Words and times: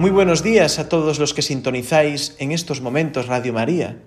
Muy 0.00 0.10
buenos 0.10 0.42
días 0.42 0.78
a 0.78 0.88
todos 0.88 1.18
los 1.18 1.34
que 1.34 1.42
sintonizáis 1.42 2.34
en 2.38 2.52
estos 2.52 2.80
momentos 2.80 3.26
Radio 3.26 3.52
María. 3.52 4.00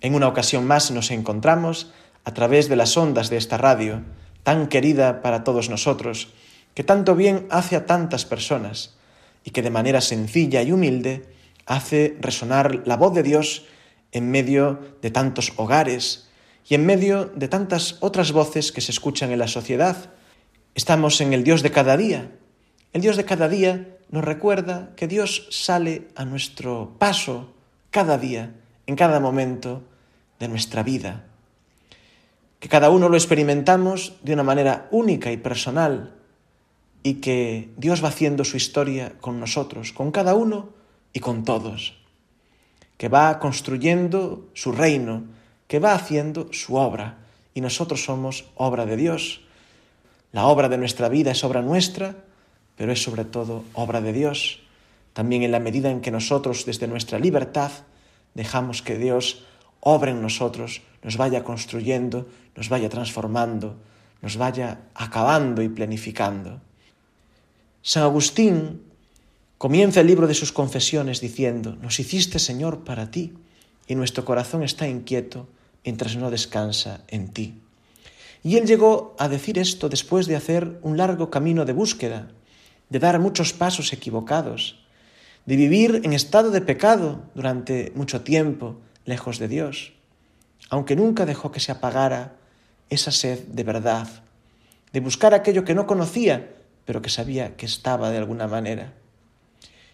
En 0.00 0.14
una 0.14 0.28
ocasión 0.28 0.66
más 0.66 0.90
nos 0.90 1.10
encontramos 1.10 1.92
a 2.24 2.32
través 2.32 2.70
de 2.70 2.76
las 2.76 2.96
ondas 2.96 3.28
de 3.28 3.36
esta 3.36 3.58
radio, 3.58 4.00
tan 4.44 4.66
querida 4.66 5.20
para 5.20 5.44
todos 5.44 5.68
nosotros, 5.68 6.32
que 6.72 6.84
tanto 6.84 7.14
bien 7.14 7.46
hace 7.50 7.76
a 7.76 7.84
tantas 7.84 8.24
personas 8.24 8.96
y 9.44 9.50
que 9.50 9.60
de 9.60 9.68
manera 9.68 10.00
sencilla 10.00 10.62
y 10.62 10.72
humilde 10.72 11.26
hace 11.66 12.16
resonar 12.18 12.84
la 12.86 12.96
voz 12.96 13.12
de 13.12 13.22
Dios 13.22 13.66
en 14.12 14.30
medio 14.30 14.80
de 15.02 15.10
tantos 15.10 15.52
hogares 15.56 16.30
y 16.66 16.76
en 16.76 16.86
medio 16.86 17.26
de 17.26 17.48
tantas 17.48 17.98
otras 18.00 18.32
voces 18.32 18.72
que 18.72 18.80
se 18.80 18.90
escuchan 18.90 19.32
en 19.32 19.40
la 19.40 19.48
sociedad. 19.48 20.14
Estamos 20.74 21.20
en 21.20 21.34
el 21.34 21.44
Dios 21.44 21.62
de 21.62 21.72
cada 21.72 21.98
día. 21.98 22.30
El 22.94 23.02
Dios 23.02 23.18
de 23.18 23.26
cada 23.26 23.50
día 23.50 23.95
nos 24.10 24.24
recuerda 24.24 24.92
que 24.96 25.08
Dios 25.08 25.48
sale 25.50 26.08
a 26.14 26.24
nuestro 26.24 26.94
paso 26.98 27.52
cada 27.90 28.18
día, 28.18 28.54
en 28.86 28.94
cada 28.94 29.20
momento 29.20 29.82
de 30.38 30.48
nuestra 30.48 30.82
vida. 30.82 31.24
Que 32.60 32.68
cada 32.68 32.90
uno 32.90 33.08
lo 33.08 33.16
experimentamos 33.16 34.14
de 34.22 34.32
una 34.32 34.42
manera 34.42 34.88
única 34.90 35.32
y 35.32 35.36
personal 35.36 36.14
y 37.02 37.14
que 37.14 37.70
Dios 37.76 38.02
va 38.02 38.08
haciendo 38.08 38.44
su 38.44 38.56
historia 38.56 39.14
con 39.20 39.40
nosotros, 39.40 39.92
con 39.92 40.10
cada 40.10 40.34
uno 40.34 40.70
y 41.12 41.20
con 41.20 41.44
todos. 41.44 41.96
Que 42.96 43.08
va 43.08 43.38
construyendo 43.38 44.48
su 44.54 44.72
reino, 44.72 45.24
que 45.68 45.78
va 45.78 45.94
haciendo 45.94 46.52
su 46.52 46.76
obra 46.76 47.18
y 47.54 47.60
nosotros 47.60 48.04
somos 48.04 48.46
obra 48.54 48.86
de 48.86 48.96
Dios. 48.96 49.42
La 50.32 50.46
obra 50.46 50.68
de 50.68 50.78
nuestra 50.78 51.08
vida 51.08 51.32
es 51.32 51.42
obra 51.44 51.62
nuestra 51.62 52.25
pero 52.76 52.92
es 52.92 53.02
sobre 53.02 53.24
todo 53.24 53.64
obra 53.72 54.00
de 54.00 54.12
Dios, 54.12 54.60
también 55.12 55.42
en 55.42 55.52
la 55.52 55.60
medida 55.60 55.90
en 55.90 56.00
que 56.00 56.10
nosotros 56.10 56.66
desde 56.66 56.86
nuestra 56.86 57.18
libertad 57.18 57.70
dejamos 58.34 58.82
que 58.82 58.98
Dios 58.98 59.44
obre 59.80 60.10
en 60.10 60.20
nosotros, 60.20 60.82
nos 61.02 61.16
vaya 61.16 61.42
construyendo, 61.42 62.28
nos 62.54 62.68
vaya 62.68 62.88
transformando, 62.88 63.76
nos 64.20 64.36
vaya 64.36 64.80
acabando 64.94 65.62
y 65.62 65.68
planificando. 65.68 66.60
San 67.82 68.02
Agustín 68.02 68.82
comienza 69.58 70.00
el 70.00 70.08
libro 70.08 70.26
de 70.26 70.34
sus 70.34 70.52
confesiones 70.52 71.20
diciendo, 71.20 71.76
nos 71.80 72.00
hiciste 72.00 72.38
Señor 72.38 72.84
para 72.84 73.10
ti, 73.10 73.32
y 73.86 73.94
nuestro 73.94 74.24
corazón 74.24 74.62
está 74.62 74.88
inquieto 74.88 75.48
mientras 75.84 76.16
no 76.16 76.30
descansa 76.30 77.04
en 77.08 77.28
ti. 77.28 77.54
Y 78.42 78.56
él 78.56 78.66
llegó 78.66 79.14
a 79.18 79.28
decir 79.28 79.58
esto 79.58 79.88
después 79.88 80.26
de 80.26 80.36
hacer 80.36 80.78
un 80.82 80.96
largo 80.96 81.30
camino 81.30 81.64
de 81.64 81.72
búsqueda, 81.72 82.28
de 82.88 82.98
dar 82.98 83.18
muchos 83.18 83.52
pasos 83.52 83.92
equivocados, 83.92 84.84
de 85.44 85.56
vivir 85.56 86.00
en 86.04 86.12
estado 86.12 86.50
de 86.50 86.60
pecado 86.60 87.22
durante 87.34 87.92
mucho 87.94 88.22
tiempo 88.22 88.78
lejos 89.04 89.38
de 89.38 89.48
Dios, 89.48 89.92
aunque 90.70 90.96
nunca 90.96 91.26
dejó 91.26 91.52
que 91.52 91.60
se 91.60 91.72
apagara 91.72 92.36
esa 92.90 93.10
sed 93.10 93.40
de 93.48 93.62
verdad, 93.62 94.08
de 94.92 95.00
buscar 95.00 95.34
aquello 95.34 95.64
que 95.64 95.74
no 95.74 95.86
conocía, 95.86 96.54
pero 96.84 97.02
que 97.02 97.10
sabía 97.10 97.56
que 97.56 97.66
estaba 97.66 98.10
de 98.10 98.18
alguna 98.18 98.46
manera. 98.46 98.92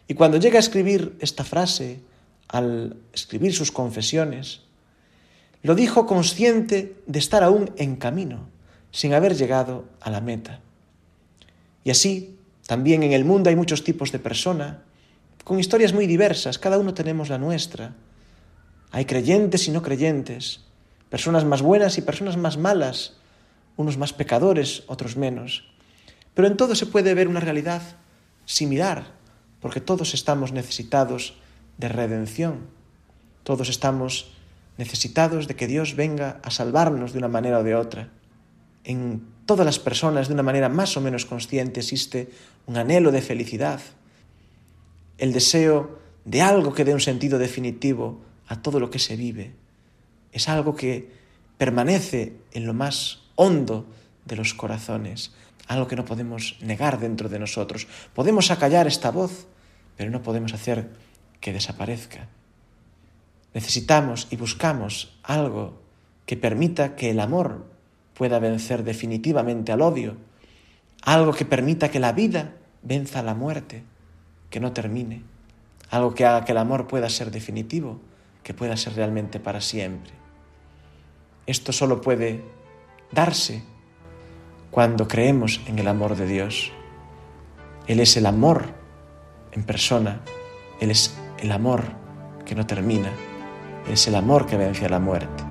Y 0.08 0.14
cuando 0.14 0.38
llega 0.38 0.56
a 0.56 0.60
escribir 0.60 1.16
esta 1.20 1.44
frase, 1.44 2.00
al 2.48 2.96
escribir 3.12 3.54
sus 3.54 3.72
confesiones, 3.72 4.60
lo 5.62 5.74
dijo 5.74 6.06
consciente 6.06 6.96
de 7.06 7.18
estar 7.18 7.42
aún 7.42 7.72
en 7.76 7.96
camino, 7.96 8.48
sin 8.90 9.14
haber 9.14 9.36
llegado 9.36 9.86
a 10.00 10.10
la 10.10 10.20
meta. 10.20 10.60
Y 11.84 11.90
así, 11.90 12.38
también 12.66 13.02
en 13.02 13.12
el 13.12 13.24
mundo 13.24 13.50
hay 13.50 13.56
muchos 13.56 13.84
tipos 13.84 14.12
de 14.12 14.18
persona, 14.18 14.82
con 15.44 15.58
historias 15.58 15.92
muy 15.92 16.06
diversas, 16.06 16.58
cada 16.58 16.78
uno 16.78 16.94
tenemos 16.94 17.28
la 17.28 17.38
nuestra. 17.38 17.94
Hay 18.92 19.06
creyentes 19.06 19.66
y 19.66 19.72
no 19.72 19.82
creyentes, 19.82 20.60
personas 21.08 21.44
más 21.44 21.62
buenas 21.62 21.98
y 21.98 22.02
personas 22.02 22.36
más 22.36 22.56
malas, 22.56 23.16
unos 23.76 23.98
más 23.98 24.12
pecadores, 24.12 24.84
otros 24.86 25.16
menos. 25.16 25.64
Pero 26.34 26.46
en 26.46 26.56
todo 26.56 26.74
se 26.74 26.86
puede 26.86 27.14
ver 27.14 27.26
una 27.26 27.40
realidad 27.40 27.82
similar, 28.44 29.06
porque 29.60 29.80
todos 29.80 30.14
estamos 30.14 30.52
necesitados 30.52 31.34
de 31.78 31.88
redención, 31.88 32.68
todos 33.42 33.68
estamos 33.68 34.32
necesitados 34.78 35.48
de 35.48 35.56
que 35.56 35.66
Dios 35.66 35.96
venga 35.96 36.40
a 36.42 36.50
salvarnos 36.50 37.12
de 37.12 37.18
una 37.18 37.28
manera 37.28 37.58
o 37.58 37.64
de 37.64 37.74
otra. 37.74 38.10
Todas 39.46 39.66
las 39.66 39.78
personas, 39.78 40.28
de 40.28 40.34
una 40.34 40.42
manera 40.42 40.68
más 40.68 40.96
o 40.96 41.00
menos 41.00 41.26
consciente, 41.26 41.80
existe 41.80 42.30
un 42.66 42.76
anhelo 42.76 43.10
de 43.10 43.22
felicidad, 43.22 43.80
el 45.18 45.32
deseo 45.32 45.98
de 46.24 46.42
algo 46.42 46.72
que 46.72 46.84
dé 46.84 46.94
un 46.94 47.00
sentido 47.00 47.38
definitivo 47.38 48.20
a 48.48 48.62
todo 48.62 48.80
lo 48.80 48.90
que 48.90 48.98
se 48.98 49.16
vive. 49.16 49.54
Es 50.32 50.48
algo 50.48 50.74
que 50.74 51.10
permanece 51.58 52.36
en 52.52 52.66
lo 52.66 52.74
más 52.74 53.22
hondo 53.36 53.86
de 54.24 54.36
los 54.36 54.54
corazones, 54.54 55.32
algo 55.68 55.88
que 55.88 55.96
no 55.96 56.04
podemos 56.04 56.56
negar 56.60 56.98
dentro 57.00 57.28
de 57.28 57.38
nosotros. 57.38 57.86
Podemos 58.14 58.50
acallar 58.50 58.86
esta 58.86 59.10
voz, 59.10 59.46
pero 59.96 60.10
no 60.10 60.22
podemos 60.22 60.54
hacer 60.54 60.90
que 61.40 61.52
desaparezca. 61.52 62.28
Necesitamos 63.54 64.28
y 64.30 64.36
buscamos 64.36 65.18
algo 65.22 65.82
que 66.26 66.36
permita 66.36 66.94
que 66.96 67.10
el 67.10 67.20
amor 67.20 67.71
pueda 68.22 68.38
vencer 68.38 68.84
definitivamente 68.84 69.72
al 69.72 69.82
odio, 69.82 70.14
algo 71.02 71.32
que 71.32 71.44
permita 71.44 71.90
que 71.90 71.98
la 71.98 72.12
vida 72.12 72.52
venza 72.80 73.18
a 73.18 73.24
la 73.24 73.34
muerte, 73.34 73.82
que 74.48 74.60
no 74.60 74.72
termine, 74.72 75.24
algo 75.90 76.14
que 76.14 76.24
haga 76.24 76.44
que 76.44 76.52
el 76.52 76.58
amor 76.58 76.86
pueda 76.86 77.10
ser 77.10 77.32
definitivo, 77.32 78.00
que 78.44 78.54
pueda 78.54 78.76
ser 78.76 78.94
realmente 78.94 79.40
para 79.40 79.60
siempre. 79.60 80.12
Esto 81.46 81.72
solo 81.72 82.00
puede 82.00 82.44
darse 83.10 83.64
cuando 84.70 85.08
creemos 85.08 85.60
en 85.66 85.80
el 85.80 85.88
amor 85.88 86.14
de 86.14 86.26
Dios. 86.26 86.70
Él 87.88 87.98
es 87.98 88.16
el 88.16 88.26
amor 88.26 88.66
en 89.50 89.64
persona, 89.64 90.20
Él 90.80 90.92
es 90.92 91.12
el 91.38 91.50
amor 91.50 91.82
que 92.46 92.54
no 92.54 92.68
termina, 92.68 93.10
Él 93.84 93.94
es 93.94 94.06
el 94.06 94.14
amor 94.14 94.46
que 94.46 94.56
vence 94.56 94.86
a 94.86 94.90
la 94.90 95.00
muerte. 95.00 95.41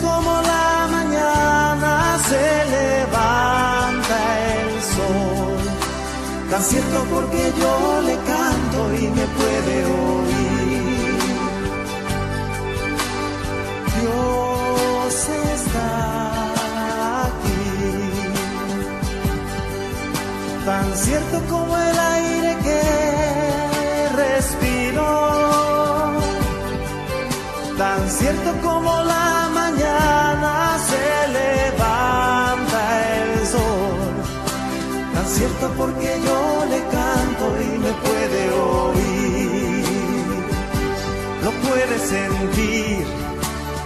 Como 0.00 0.40
la 0.42 0.88
mañana 0.90 2.18
se 2.28 2.44
levanta 2.76 4.16
el 4.52 4.82
sol, 4.94 5.58
tan 6.50 6.62
cierto 6.62 7.04
porque 7.10 7.52
yo 7.58 8.02
le 8.02 8.16
canto 8.32 8.94
y 8.94 9.08
me 9.08 9.26
puede 9.38 9.84
oír. 9.84 10.23
Porque 35.76 36.20
yo 36.26 36.64
le 36.72 36.80
canto 36.96 37.44
y 37.60 37.78
me 37.78 37.92
puede 38.06 38.42
oír, 38.52 39.84
lo 41.44 41.50
puedes 41.68 42.02
sentir 42.02 43.06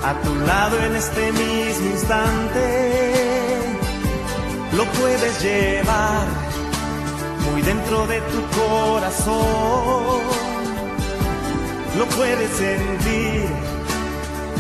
a 0.05 0.15
tu 0.23 0.35
lado 0.47 0.77
en 0.87 0.97
este 0.97 1.33
mismo 1.33 1.87
instante, 1.91 2.65
lo 4.77 4.85
puedes 5.01 5.43
llevar 5.43 6.27
muy 7.51 7.63
dentro 7.63 8.07
de 8.07 8.21
tu 8.33 8.41
corazón. 8.61 10.19
Lo 11.99 12.07
puedes 12.07 12.51
sentir 12.53 13.47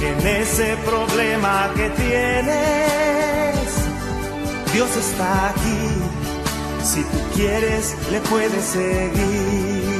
en 0.01 0.27
ese 0.27 0.77
problema 0.85 1.71
que 1.77 1.89
tienes. 1.91 3.69
Dios 4.73 4.97
está 4.97 5.51
aquí, 5.51 5.98
si 6.83 7.03
tú 7.03 7.19
quieres 7.35 7.97
le 8.11 8.21
puedes 8.21 8.65
seguir. 8.65 9.99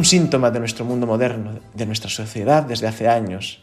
un 0.00 0.06
síntoma 0.06 0.50
de 0.50 0.60
nuestro 0.60 0.86
mundo 0.86 1.06
moderno, 1.06 1.60
de 1.74 1.84
nuestra 1.84 2.08
sociedad 2.08 2.62
desde 2.62 2.86
hace 2.86 3.06
años, 3.06 3.60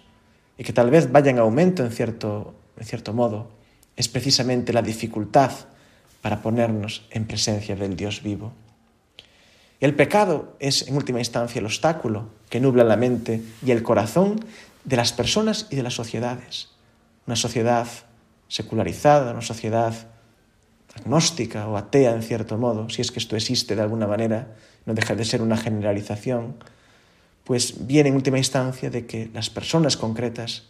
y 0.56 0.64
que 0.64 0.72
tal 0.72 0.92
vez 0.92 1.12
vaya 1.12 1.32
en 1.32 1.40
aumento 1.40 1.84
en 1.84 1.90
cierto, 1.90 2.54
en 2.78 2.86
cierto 2.86 3.12
modo, 3.12 3.50
es 3.96 4.08
precisamente 4.08 4.72
la 4.72 4.84
dificultad 4.84 5.50
para 6.22 6.44
ponernos 6.44 7.08
en 7.10 7.26
presencia 7.26 7.76
del 7.76 7.96
Dios 7.96 8.22
vivo. 8.22 8.54
El 9.80 9.94
pecado 9.94 10.56
es, 10.60 10.88
en 10.88 10.96
última 10.96 11.20
instancia, 11.20 11.60
el 11.60 11.66
obstáculo 11.66 12.30
que 12.50 12.60
nubla 12.60 12.84
la 12.84 12.98
mente 12.98 13.42
y 13.64 13.72
el 13.72 13.84
corazón 13.84 14.44
de 14.84 14.96
las 14.96 15.14
personas 15.14 15.68
y 15.70 15.76
de 15.76 15.84
las 15.84 15.94
sociedades. 15.94 16.70
Una 17.28 17.36
sociedad 17.36 17.88
secularizada, 18.48 19.32
una 19.32 19.42
sociedad 19.42 19.94
agnóstica 20.96 21.68
o 21.68 21.78
atea 21.78 22.14
en 22.14 22.24
cierto 22.24 22.58
modo, 22.58 22.90
si 22.90 23.02
es 23.02 23.12
que 23.12 23.20
esto 23.20 23.36
existe 23.36 23.76
de 23.76 23.82
alguna 23.82 24.08
manera, 24.08 24.56
no 24.86 24.94
deja 24.94 25.14
de 25.16 25.26
ser 25.26 25.42
una 25.42 25.58
generalización, 25.58 26.56
pues 27.44 27.86
viene 27.86 28.10
en 28.10 28.16
última 28.16 28.38
instancia 28.38 28.90
de 28.90 29.06
que 29.06 29.30
las 29.34 29.50
personas 29.50 29.96
concretas 29.96 30.64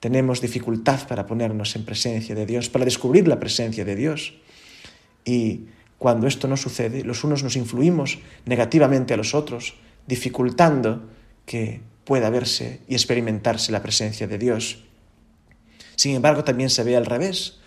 tenemos 0.00 0.40
dificultad 0.40 1.06
para 1.06 1.26
ponernos 1.26 1.76
en 1.76 1.84
presencia 1.84 2.34
de 2.34 2.46
Dios, 2.46 2.70
para 2.70 2.86
descubrir 2.86 3.28
la 3.28 3.38
presencia 3.38 3.84
de 3.84 3.96
Dios. 3.96 4.34
Y 5.24 5.66
cuando 6.00 6.26
esto 6.26 6.48
no 6.48 6.56
sucede, 6.56 7.04
los 7.04 7.24
unos 7.24 7.44
nos 7.44 7.56
influimos 7.56 8.20
negativamente 8.46 9.12
a 9.12 9.18
los 9.18 9.34
otros, 9.34 9.74
dificultando 10.06 11.10
que 11.44 11.82
pueda 12.04 12.30
verse 12.30 12.80
y 12.88 12.94
experimentarse 12.94 13.70
la 13.70 13.82
presencia 13.82 14.26
de 14.26 14.38
Dios. 14.38 14.82
Sin 15.96 16.16
embargo, 16.16 16.42
también 16.42 16.70
se 16.70 16.84
ve 16.84 16.96
al 16.96 17.04
revés, 17.04 17.60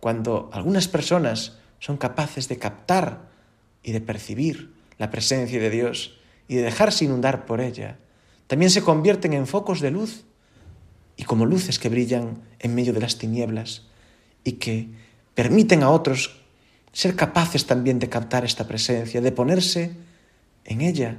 cuando 0.00 0.50
algunas 0.52 0.88
personas 0.88 1.58
son 1.78 1.96
capaces 1.96 2.48
de 2.48 2.58
captar 2.58 3.28
y 3.84 3.92
de 3.92 4.00
percibir 4.00 4.74
la 4.98 5.12
presencia 5.12 5.60
de 5.60 5.70
Dios 5.70 6.18
y 6.48 6.56
de 6.56 6.62
dejarse 6.62 7.04
inundar 7.04 7.46
por 7.46 7.60
ella, 7.60 7.98
también 8.48 8.72
se 8.72 8.82
convierten 8.82 9.32
en 9.32 9.46
focos 9.46 9.80
de 9.80 9.92
luz 9.92 10.24
y 11.16 11.22
como 11.22 11.46
luces 11.46 11.78
que 11.78 11.88
brillan 11.88 12.42
en 12.58 12.74
medio 12.74 12.92
de 12.92 13.00
las 13.00 13.16
tinieblas 13.16 13.86
y 14.42 14.54
que 14.54 14.88
permiten 15.36 15.84
a 15.84 15.90
otros 15.90 16.45
ser 16.96 17.14
capaces 17.14 17.66
también 17.66 17.98
de 17.98 18.08
captar 18.08 18.46
esta 18.46 18.66
presencia, 18.66 19.20
de 19.20 19.30
ponerse 19.30 19.90
en 20.64 20.80
ella 20.80 21.18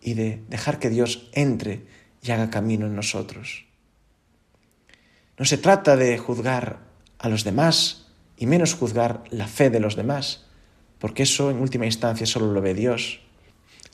y 0.00 0.14
de 0.14 0.40
dejar 0.48 0.78
que 0.78 0.88
Dios 0.88 1.28
entre 1.34 1.84
y 2.22 2.30
haga 2.30 2.48
camino 2.48 2.86
en 2.86 2.96
nosotros. 2.96 3.66
No 5.36 5.44
se 5.44 5.58
trata 5.58 5.96
de 5.96 6.16
juzgar 6.16 6.78
a 7.18 7.28
los 7.28 7.44
demás 7.44 8.06
y 8.38 8.46
menos 8.46 8.72
juzgar 8.72 9.22
la 9.28 9.46
fe 9.46 9.68
de 9.68 9.80
los 9.80 9.96
demás, 9.96 10.46
porque 10.98 11.24
eso 11.24 11.50
en 11.50 11.58
última 11.58 11.84
instancia 11.84 12.24
solo 12.24 12.50
lo 12.50 12.62
ve 12.62 12.72
Dios. 12.72 13.20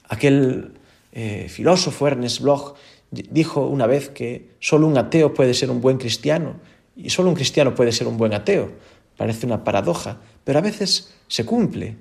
Aquel 0.09 0.75
eh, 1.11 1.49
filósofo 1.49 2.07
Ernest 2.07 2.43
Bloch 2.43 2.77
dijo 3.11 3.67
una 3.67 3.89
vez 3.89 4.09
que 4.09 4.51
solo 4.61 4.87
un 4.87 4.97
ateo 4.97 5.35
puede 5.35 5.55
ser 5.55 5.73
un 5.73 5.81
buen 5.81 5.99
cristiano 5.99 6.61
y 6.95 7.11
solo 7.11 7.29
un 7.29 7.35
cristiano 7.35 7.75
puede 7.75 7.91
ser 7.91 8.07
un 8.07 8.19
buen 8.19 8.35
ateo. 8.35 8.94
Parece 9.17 9.47
una 9.47 9.65
paradoja, 9.65 10.21
pero 10.45 10.59
a 10.59 10.63
veces 10.63 11.15
se 11.29 11.45
cumple. 11.45 11.97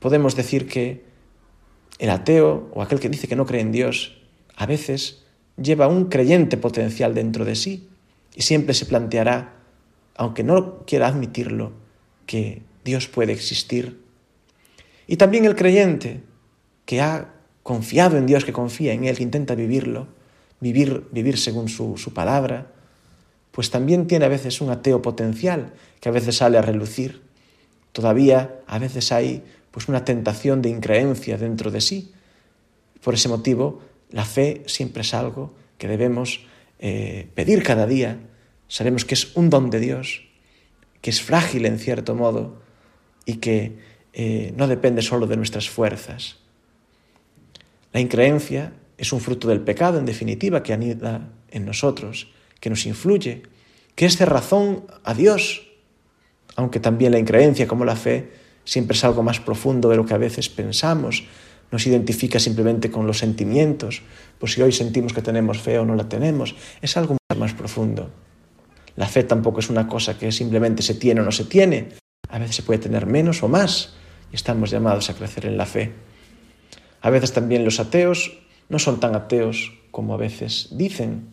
Podemos 0.00 0.36
decir 0.36 0.68
que 0.68 1.04
el 1.98 2.10
ateo 2.10 2.70
o 2.74 2.82
aquel 2.82 3.00
que 3.00 3.08
dice 3.08 3.28
que 3.28 3.36
no 3.36 3.46
cree 3.46 3.60
en 3.60 3.72
Dios 3.72 4.18
a 4.56 4.66
veces 4.66 5.24
lleva 5.56 5.88
un 5.88 6.06
creyente 6.06 6.56
potencial 6.56 7.14
dentro 7.14 7.44
de 7.44 7.54
sí 7.54 7.88
y 8.34 8.42
siempre 8.42 8.74
se 8.74 8.86
planteará, 8.86 9.54
aunque 10.16 10.42
no 10.42 10.84
quiera 10.86 11.08
admitirlo, 11.08 11.72
que 12.26 12.62
Dios 12.84 13.08
puede 13.08 13.32
existir 13.32 14.02
y 15.06 15.16
también 15.16 15.44
el 15.44 15.56
creyente 15.56 16.22
que 16.84 17.00
ha 17.00 17.34
confiado 17.62 18.16
en 18.16 18.26
Dios, 18.26 18.44
que 18.44 18.52
confía 18.52 18.92
en 18.92 19.04
Él, 19.04 19.16
que 19.16 19.22
intenta 19.22 19.54
vivirlo, 19.54 20.08
vivir, 20.60 21.06
vivir 21.12 21.38
según 21.38 21.68
su, 21.68 21.96
su 21.96 22.14
palabra, 22.14 22.72
pues 23.52 23.70
también 23.70 24.06
tiene 24.06 24.24
a 24.24 24.28
veces 24.28 24.60
un 24.60 24.70
ateo 24.70 25.00
potencial 25.02 25.72
que 26.00 26.08
a 26.08 26.12
veces 26.12 26.36
sale 26.38 26.58
a 26.58 26.62
relucir. 26.62 27.22
Todavía 27.92 28.60
a 28.66 28.78
veces 28.78 29.12
hay 29.12 29.44
pues 29.70 29.88
una 29.88 30.04
tentación 30.04 30.62
de 30.62 30.70
increencia 30.70 31.38
dentro 31.38 31.70
de 31.70 31.80
sí. 31.80 32.12
Por 33.02 33.14
ese 33.14 33.28
motivo, 33.28 33.80
la 34.10 34.24
fe 34.24 34.62
siempre 34.66 35.02
es 35.02 35.14
algo 35.14 35.54
que 35.78 35.86
debemos 35.86 36.46
eh, 36.78 37.28
pedir 37.34 37.62
cada 37.62 37.86
día. 37.86 38.18
Sabemos 38.68 39.04
que 39.04 39.14
es 39.14 39.36
un 39.36 39.50
don 39.50 39.70
de 39.70 39.80
Dios, 39.80 40.24
que 41.00 41.10
es 41.10 41.20
frágil 41.20 41.66
en 41.66 41.78
cierto 41.78 42.14
modo 42.14 42.62
y 43.26 43.34
que 43.34 43.78
eh, 44.14 44.52
no 44.56 44.66
depende 44.66 45.02
solo 45.02 45.26
de 45.26 45.36
nuestras 45.36 45.68
fuerzas. 45.68 46.36
La 47.92 48.00
increencia 48.00 48.72
es 48.96 49.12
un 49.12 49.20
fruto 49.20 49.48
del 49.48 49.60
pecado, 49.60 49.98
en 49.98 50.06
definitiva, 50.06 50.62
que 50.62 50.72
anida 50.72 51.28
en 51.50 51.66
nosotros, 51.66 52.32
que 52.62 52.70
nos 52.70 52.86
influye, 52.86 53.42
que 53.96 54.06
es 54.06 54.20
razón 54.20 54.86
a 55.02 55.14
Dios, 55.14 55.66
aunque 56.54 56.78
también 56.78 57.10
la 57.10 57.18
increencia, 57.18 57.66
como 57.66 57.84
la 57.84 57.96
fe, 57.96 58.30
siempre 58.64 58.96
es 58.96 59.02
algo 59.02 59.24
más 59.24 59.40
profundo 59.40 59.88
de 59.88 59.96
lo 59.96 60.06
que 60.06 60.14
a 60.14 60.18
veces 60.18 60.48
pensamos, 60.48 61.24
nos 61.72 61.84
identifica 61.88 62.38
simplemente 62.38 62.88
con 62.88 63.04
los 63.04 63.18
sentimientos, 63.18 64.02
pues 64.38 64.52
si 64.52 64.62
hoy 64.62 64.70
sentimos 64.70 65.12
que 65.12 65.22
tenemos 65.22 65.58
fe 65.58 65.76
o 65.80 65.84
no 65.84 65.96
la 65.96 66.08
tenemos, 66.08 66.54
es 66.80 66.96
algo 66.96 67.16
más 67.36 67.52
profundo. 67.52 68.10
La 68.94 69.08
fe 69.08 69.24
tampoco 69.24 69.58
es 69.58 69.68
una 69.68 69.88
cosa 69.88 70.16
que 70.16 70.30
simplemente 70.30 70.84
se 70.84 70.94
tiene 70.94 71.20
o 71.20 71.24
no 71.24 71.32
se 71.32 71.46
tiene, 71.46 71.88
a 72.28 72.38
veces 72.38 72.54
se 72.54 72.62
puede 72.62 72.78
tener 72.78 73.06
menos 73.06 73.42
o 73.42 73.48
más, 73.48 73.94
y 74.30 74.36
estamos 74.36 74.70
llamados 74.70 75.10
a 75.10 75.14
crecer 75.14 75.46
en 75.46 75.56
la 75.56 75.66
fe. 75.66 75.92
A 77.00 77.10
veces 77.10 77.32
también 77.32 77.64
los 77.64 77.80
ateos 77.80 78.38
no 78.68 78.78
son 78.78 79.00
tan 79.00 79.16
ateos 79.16 79.72
como 79.90 80.14
a 80.14 80.16
veces 80.16 80.68
dicen. 80.70 81.31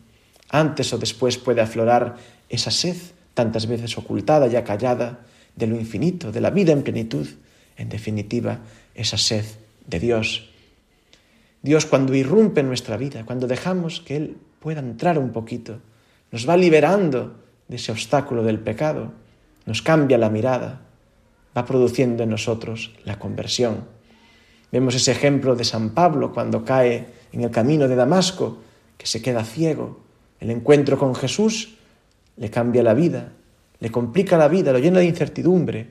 Antes 0.49 0.91
o 0.93 0.97
después 0.97 1.37
puede 1.37 1.61
aflorar 1.61 2.17
esa 2.49 2.71
sed, 2.71 2.97
tantas 3.33 3.67
veces 3.67 3.97
ocultada 3.97 4.47
y 4.47 4.55
acallada, 4.55 5.25
de 5.55 5.67
lo 5.67 5.75
infinito, 5.75 6.31
de 6.31 6.41
la 6.41 6.49
vida 6.49 6.71
en 6.71 6.83
plenitud, 6.83 7.27
en 7.77 7.89
definitiva, 7.89 8.59
esa 8.95 9.17
sed 9.17 9.45
de 9.87 9.99
Dios. 9.99 10.49
Dios 11.61 11.85
cuando 11.85 12.15
irrumpe 12.15 12.61
en 12.61 12.67
nuestra 12.67 12.97
vida, 12.97 13.25
cuando 13.25 13.47
dejamos 13.47 13.99
que 14.01 14.15
Él 14.15 14.37
pueda 14.59 14.79
entrar 14.79 15.19
un 15.19 15.31
poquito, 15.31 15.79
nos 16.31 16.47
va 16.47 16.55
liberando 16.55 17.35
de 17.67 17.75
ese 17.75 17.91
obstáculo 17.91 18.43
del 18.43 18.59
pecado, 18.59 19.11
nos 19.65 19.81
cambia 19.81 20.17
la 20.17 20.29
mirada, 20.29 20.81
va 21.55 21.65
produciendo 21.65 22.23
en 22.23 22.29
nosotros 22.29 22.93
la 23.03 23.19
conversión. 23.19 23.85
Vemos 24.71 24.95
ese 24.95 25.11
ejemplo 25.11 25.55
de 25.55 25.63
San 25.63 25.91
Pablo 25.91 26.31
cuando 26.31 26.63
cae 26.63 27.07
en 27.31 27.43
el 27.43 27.51
camino 27.51 27.87
de 27.87 27.95
Damasco, 27.95 28.59
que 28.97 29.07
se 29.07 29.21
queda 29.21 29.43
ciego. 29.43 29.99
El 30.39 30.51
encuentro 30.51 30.97
con 30.97 31.15
Jesús 31.15 31.75
le 32.37 32.49
cambia 32.49 32.83
la 32.83 32.93
vida, 32.93 33.33
le 33.79 33.91
complica 33.91 34.37
la 34.37 34.47
vida, 34.47 34.71
lo 34.71 34.79
llena 34.79 34.99
de 34.99 35.05
incertidumbre. 35.05 35.87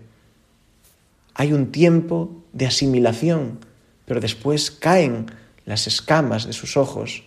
Hay 1.35 1.53
un 1.53 1.71
tiempo 1.71 2.45
de 2.53 2.67
asimilación, 2.67 3.59
pero 4.05 4.21
después 4.21 4.71
caen 4.71 5.27
las 5.65 5.87
escamas 5.87 6.47
de 6.47 6.53
sus 6.53 6.77
ojos, 6.77 7.25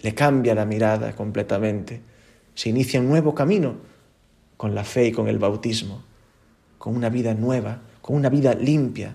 le 0.00 0.14
cambia 0.14 0.54
la 0.54 0.64
mirada 0.64 1.14
completamente. 1.14 2.00
Se 2.54 2.68
inicia 2.68 3.00
un 3.00 3.08
nuevo 3.08 3.34
camino 3.34 3.76
con 4.56 4.74
la 4.74 4.84
fe 4.84 5.08
y 5.08 5.12
con 5.12 5.28
el 5.28 5.38
bautismo 5.38 6.02
con 6.82 6.96
una 6.96 7.10
vida 7.10 7.32
nueva, 7.32 7.80
con 8.00 8.16
una 8.16 8.28
vida 8.28 8.54
limpia 8.54 9.14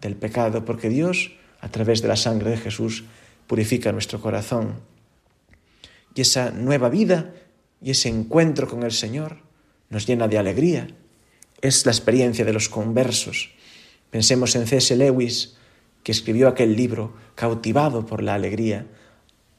del 0.00 0.14
pecado, 0.14 0.64
porque 0.64 0.88
Dios, 0.88 1.32
a 1.60 1.68
través 1.68 2.02
de 2.02 2.06
la 2.06 2.14
sangre 2.14 2.50
de 2.50 2.56
Jesús, 2.56 3.02
purifica 3.48 3.90
nuestro 3.90 4.20
corazón. 4.20 4.74
Y 6.14 6.22
esa 6.22 6.50
nueva 6.50 6.88
vida 6.88 7.32
y 7.82 7.90
ese 7.90 8.08
encuentro 8.08 8.68
con 8.68 8.82
el 8.82 8.92
Señor 8.92 9.38
nos 9.88 10.06
llena 10.06 10.28
de 10.28 10.38
alegría. 10.38 10.88
Es 11.60 11.84
la 11.86 11.92
experiencia 11.92 12.44
de 12.44 12.52
los 12.52 12.68
conversos. 12.68 13.50
Pensemos 14.10 14.56
en 14.56 14.66
C.S. 14.66 14.96
Lewis, 14.96 15.56
que 16.02 16.12
escribió 16.12 16.48
aquel 16.48 16.74
libro 16.74 17.14
cautivado 17.34 18.06
por 18.06 18.22
la 18.22 18.34
alegría. 18.34 18.86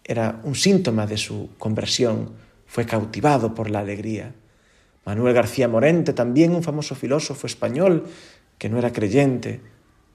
Era 0.03 0.41
un 0.43 0.55
síntoma 0.55 1.05
de 1.05 1.17
su 1.17 1.50
conversión, 1.58 2.34
fue 2.65 2.86
cautivado 2.86 3.53
por 3.53 3.70
la 3.70 3.79
alegría. 3.79 4.34
Manuel 5.05 5.34
García 5.34 5.67
Morente, 5.67 6.13
también 6.13 6.55
un 6.55 6.63
famoso 6.63 6.96
filósofo 6.96 7.48
español 7.48 8.05
que 8.58 8.70
no 8.70 8.77
era 8.77 8.93
creyente 8.93 9.62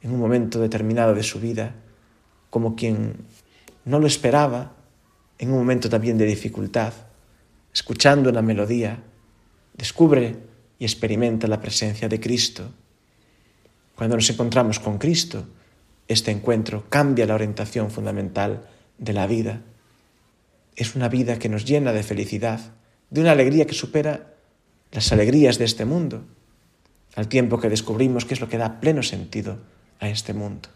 en 0.03 0.13
un 0.13 0.21
momento 0.21 0.61
determinado 0.61 1.15
de 1.15 1.23
su 1.23 1.41
vida, 1.41 1.75
como 2.51 2.77
quien 2.77 3.17
no 3.85 3.99
lo 3.99 4.07
esperaba, 4.07 4.76
en 5.39 5.51
un 5.51 5.59
momento 5.59 5.89
también 5.89 6.19
de 6.19 6.27
dificultad, 6.27 6.93
escuchando 7.73 8.31
una 8.31 8.43
melodía, 8.43 9.03
descubre 9.75 10.37
y 10.79 10.85
experimenta 10.85 11.47
la 11.47 11.61
presencia 11.61 12.09
de 12.09 12.21
Cristo. 12.21 12.71
Cuando 13.95 14.17
nos 14.17 14.29
encontramos 14.31 14.79
con 14.79 14.99
Cristo, 14.99 15.47
este 16.09 16.31
encuentro 16.31 16.85
cambia 16.89 17.27
la 17.27 17.35
orientación 17.35 17.91
fundamental 17.91 18.67
de 18.99 19.13
la 19.13 19.27
vida. 19.27 19.63
Es 20.75 20.95
una 20.95 21.09
vida 21.09 21.39
que 21.39 21.49
nos 21.49 21.65
llena 21.65 21.93
de 21.93 22.03
felicidad, 22.03 22.61
de 23.11 23.21
una 23.21 23.33
alegría 23.33 23.67
que 23.67 23.75
supera 23.75 24.35
las 24.93 25.13
alegrías 25.13 25.59
de 25.59 25.65
este 25.65 25.85
mundo, 25.85 26.25
al 27.15 27.29
tiempo 27.29 27.59
que 27.59 27.69
descubrimos 27.69 28.25
qué 28.25 28.35
es 28.35 28.41
lo 28.41 28.49
que 28.49 28.59
da 28.59 28.81
pleno 28.81 29.03
sentido 29.03 29.59
a 30.01 30.09
este 30.09 30.33
mundo. 30.35 30.69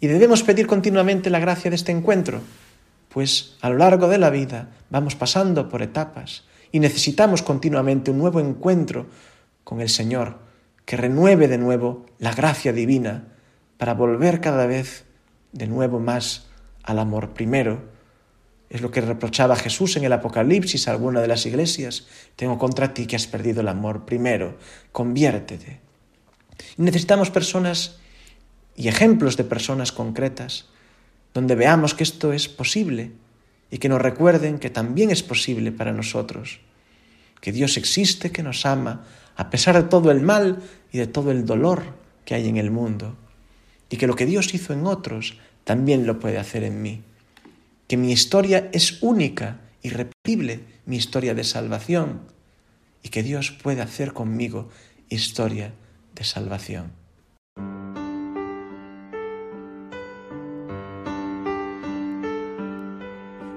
Y 0.00 0.06
debemos 0.06 0.42
pedir 0.42 0.66
continuamente 0.66 1.30
la 1.30 1.38
gracia 1.38 1.70
de 1.70 1.76
este 1.76 1.92
encuentro, 1.92 2.40
pues 3.16 3.54
a 3.62 3.70
lo 3.70 3.78
largo 3.78 4.08
de 4.08 4.18
la 4.18 4.28
vida 4.28 4.76
vamos 4.90 5.14
pasando 5.16 5.70
por 5.70 5.80
etapas 5.80 6.44
y 6.70 6.80
necesitamos 6.80 7.40
continuamente 7.40 8.10
un 8.10 8.18
nuevo 8.18 8.40
encuentro 8.40 9.06
con 9.64 9.80
el 9.80 9.88
Señor, 9.88 10.38
que 10.84 10.98
renueve 10.98 11.48
de 11.48 11.56
nuevo 11.56 12.04
la 12.18 12.34
gracia 12.34 12.74
divina 12.74 13.28
para 13.78 13.94
volver 13.94 14.42
cada 14.42 14.66
vez 14.66 15.06
de 15.52 15.66
nuevo 15.66 15.98
más 15.98 16.48
al 16.82 16.98
amor 16.98 17.32
primero. 17.32 17.88
Es 18.68 18.82
lo 18.82 18.90
que 18.90 19.00
reprochaba 19.00 19.56
Jesús 19.56 19.96
en 19.96 20.04
el 20.04 20.12
Apocalipsis 20.12 20.86
a 20.86 20.90
alguna 20.90 21.22
de 21.22 21.28
las 21.28 21.46
iglesias. 21.46 22.08
Tengo 22.36 22.58
contra 22.58 22.92
ti 22.92 23.06
que 23.06 23.16
has 23.16 23.26
perdido 23.26 23.62
el 23.62 23.68
amor 23.68 24.04
primero. 24.04 24.58
Conviértete. 24.92 25.80
Necesitamos 26.76 27.30
personas 27.30 27.96
y 28.76 28.88
ejemplos 28.88 29.38
de 29.38 29.44
personas 29.44 29.90
concretas 29.90 30.66
donde 31.36 31.54
veamos 31.54 31.92
que 31.92 32.02
esto 32.02 32.32
es 32.32 32.48
posible 32.48 33.12
y 33.70 33.76
que 33.76 33.90
nos 33.90 34.00
recuerden 34.00 34.58
que 34.58 34.70
también 34.70 35.10
es 35.10 35.22
posible 35.22 35.70
para 35.70 35.92
nosotros, 35.92 36.60
que 37.42 37.52
Dios 37.52 37.76
existe, 37.76 38.32
que 38.32 38.42
nos 38.42 38.64
ama, 38.64 39.04
a 39.36 39.50
pesar 39.50 39.76
de 39.76 39.86
todo 39.86 40.10
el 40.10 40.22
mal 40.22 40.62
y 40.90 40.96
de 40.96 41.06
todo 41.06 41.30
el 41.30 41.44
dolor 41.44 41.82
que 42.24 42.34
hay 42.34 42.48
en 42.48 42.56
el 42.56 42.70
mundo, 42.70 43.18
y 43.90 43.98
que 43.98 44.06
lo 44.06 44.16
que 44.16 44.24
Dios 44.24 44.54
hizo 44.54 44.72
en 44.72 44.86
otros 44.86 45.36
también 45.64 46.06
lo 46.06 46.18
puede 46.20 46.38
hacer 46.38 46.64
en 46.64 46.80
mí, 46.80 47.02
que 47.86 47.98
mi 47.98 48.12
historia 48.12 48.70
es 48.72 49.02
única, 49.02 49.60
irrepetible, 49.82 50.60
mi 50.86 50.96
historia 50.96 51.34
de 51.34 51.44
salvación, 51.44 52.22
y 53.02 53.10
que 53.10 53.22
Dios 53.22 53.50
puede 53.50 53.82
hacer 53.82 54.14
conmigo 54.14 54.70
historia 55.10 55.74
de 56.14 56.24
salvación. 56.24 57.05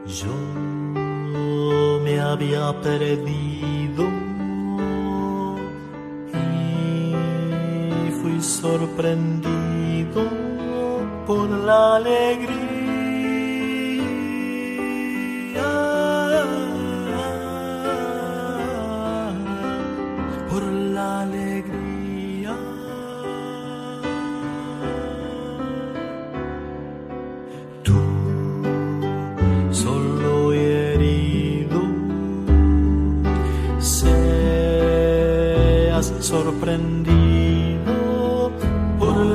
Yo 0.10 2.00
me 2.04 2.20
había 2.20 2.74
perdido 2.82 4.08
y 6.34 8.12
fui 8.20 8.42
sorprendido 8.42 10.24
por 11.28 11.48
la 11.48 11.98
alegría. 11.98 12.69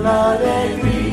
La 0.04 0.32
alegría 0.32 1.04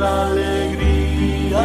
la 0.00 0.12
alegría 0.28 1.64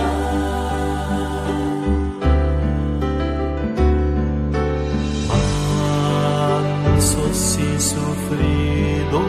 mansos 6.89 7.41
y 7.67 7.69
sufridos 7.79 9.23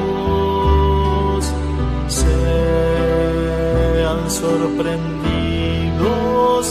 sean 2.08 4.20
sorprendidos 4.30 6.64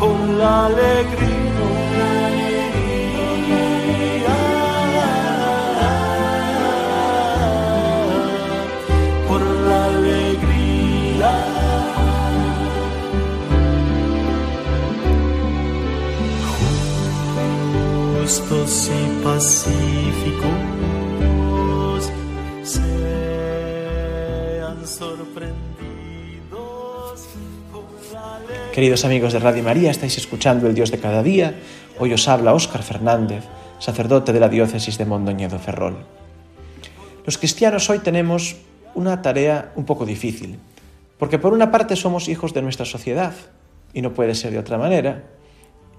por 0.00 0.18
la 0.38 0.52
alegría. 0.66 1.21
Justos 18.82 18.90
y 18.90 19.22
pacíficos 19.24 20.50
sean 22.62 22.86
sorprendidos. 24.86 25.60
Queridos 28.72 29.04
amigos 29.04 29.32
de 29.32 29.38
Radio 29.38 29.62
María, 29.62 29.90
estáis 29.90 30.16
escuchando 30.18 30.66
El 30.66 30.74
Dios 30.74 30.90
de 30.90 30.98
cada 30.98 31.22
día. 31.22 31.54
Hoy 31.98 32.12
os 32.12 32.26
habla 32.28 32.54
Óscar 32.54 32.82
Fernández, 32.82 33.44
sacerdote 33.78 34.32
de 34.32 34.40
la 34.40 34.48
diócesis 34.48 34.98
de 34.98 35.04
Mondoñedo 35.04 35.58
Ferrol. 35.58 35.98
Los 37.24 37.38
cristianos 37.38 37.88
hoy 37.90 38.00
tenemos 38.00 38.56
una 38.94 39.22
tarea 39.22 39.72
un 39.76 39.84
poco 39.84 40.04
difícil, 40.06 40.58
porque 41.18 41.38
por 41.38 41.52
una 41.52 41.70
parte 41.70 41.94
somos 41.96 42.28
hijos 42.28 42.52
de 42.54 42.62
nuestra 42.62 42.86
sociedad, 42.86 43.34
y 43.94 44.02
no 44.02 44.12
puede 44.14 44.34
ser 44.34 44.52
de 44.52 44.58
otra 44.58 44.78
manera, 44.78 45.24